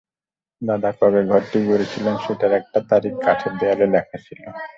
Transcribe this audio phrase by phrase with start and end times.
[0.61, 4.41] দাদা কবে ঘরটি গড়েছিলেন, সেটার একটা তারিখ কাঠের দেয়ালে লেখা ছিল।